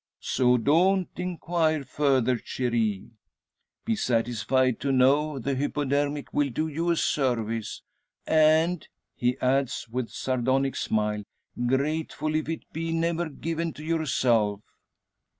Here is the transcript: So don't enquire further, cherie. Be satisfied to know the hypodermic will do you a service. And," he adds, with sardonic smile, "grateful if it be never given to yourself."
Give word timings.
So 0.23 0.57
don't 0.57 1.09
enquire 1.15 1.83
further, 1.83 2.39
cherie. 2.43 3.11
Be 3.85 3.95
satisfied 3.95 4.79
to 4.79 4.91
know 4.91 5.37
the 5.37 5.55
hypodermic 5.55 6.33
will 6.33 6.49
do 6.49 6.67
you 6.67 6.89
a 6.89 6.95
service. 6.95 7.83
And," 8.25 8.87
he 9.15 9.37
adds, 9.37 9.87
with 9.91 10.09
sardonic 10.09 10.75
smile, 10.75 11.21
"grateful 11.67 12.33
if 12.33 12.49
it 12.49 12.63
be 12.73 12.91
never 12.91 13.29
given 13.29 13.73
to 13.73 13.83
yourself." 13.83 14.61